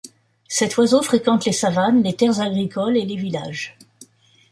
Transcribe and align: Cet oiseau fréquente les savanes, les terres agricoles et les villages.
Cet 0.47 0.77
oiseau 0.79 1.03
fréquente 1.03 1.45
les 1.45 1.51
savanes, 1.51 2.01
les 2.01 2.15
terres 2.15 2.39
agricoles 2.39 2.97
et 2.97 3.05
les 3.05 3.15
villages. 3.17 3.77